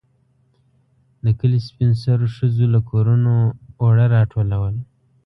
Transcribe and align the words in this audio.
د 1.23 1.25
کلي 1.39 1.59
سپين 1.67 1.91
سرو 2.01 2.27
ښځو 2.35 2.65
له 2.73 2.79
کورونو 2.89 3.33
اوړه 3.81 4.05
راټولول. 4.15 4.75